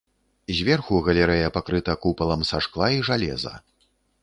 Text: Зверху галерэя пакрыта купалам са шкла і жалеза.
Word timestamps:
Зверху 0.59 1.01
галерэя 1.07 1.51
пакрыта 1.59 1.95
купалам 2.07 2.41
са 2.53 2.65
шкла 2.69 2.91
і 2.99 3.07
жалеза. 3.13 3.55